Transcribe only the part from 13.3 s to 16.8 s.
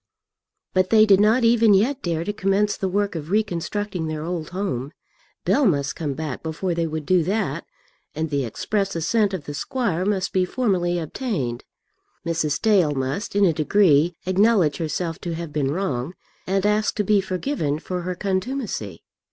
in a degree, acknowledge herself to have been wrong, and